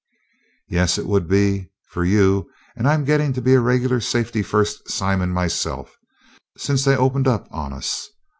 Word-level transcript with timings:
"Yes, 0.67 0.97
it 0.97 1.05
would 1.05 1.27
be, 1.27 1.69
for 1.91 2.03
you 2.03 2.49
and 2.75 2.87
I'm 2.87 3.05
getting 3.05 3.33
to 3.33 3.41
be 3.41 3.53
a 3.53 3.59
regular 3.61 3.99
Safety 4.01 4.41
First 4.41 4.89
Simon 4.89 5.29
myself, 5.29 5.95
since 6.57 6.83
they 6.83 6.97
opened 6.97 7.27
up 7.27 7.47
on 7.51 7.71
us. 7.71 8.09